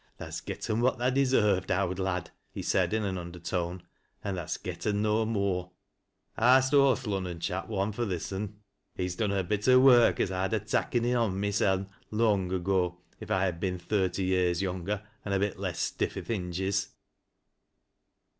"Tlia's 0.19 0.41
getten 0.41 0.81
what 0.81 0.97
tha 0.97 1.11
deserved, 1.11 1.69
owd 1.71 1.99
lad," 1.99 2.31
he 2.51 2.63
said 2.63 2.91
in 2.91 3.03
an 3.05 3.19
undertone. 3.19 3.83
"An' 4.23 4.33
tha'st 4.33 4.63
getten 4.63 5.03
no 5.03 5.27
more. 5.27 5.69
I'sl 6.35 6.77
owe 6.77 6.95
th' 6.95 7.05
Lunnon 7.05 7.39
chap 7.39 7.67
one 7.67 7.91
fro' 7.91 8.05
this 8.05 8.31
on. 8.33 8.55
He's 8.95 9.15
done 9.15 9.31
a 9.31 9.43
bit 9.43 9.69
o' 9.69 9.79
work 9.79 10.19
as 10.19 10.31
I'd 10.31 10.53
ha' 10.53 10.65
takken 10.65 11.05
i' 11.07 11.13
bond 11.13 11.39
mysen 11.39 11.87
long 12.09 12.51
ago, 12.51 12.97
if 13.19 13.29
I'd 13.29 13.53
ha' 13.53 13.59
been 13.59 13.77
thirty 13.77 14.23
years 14.23 14.59
younger, 14.59 15.03
an' 15.23 15.33
a 15.33 15.39
bit 15.39 15.59
less 15.59 15.77
stiff 15.77 16.17
i' 16.17 16.21
th' 16.21 16.29
hinges." 16.29 16.87